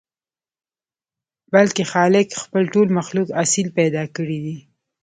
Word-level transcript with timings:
بلکې 1.53 1.83
خالق 1.91 2.27
خپل 2.43 2.63
ټول 2.73 2.87
مخلوق 2.99 3.27
اصيل 3.43 3.67
پيدا 3.77 4.03
کړي 4.15 4.37
دي. 4.45 4.55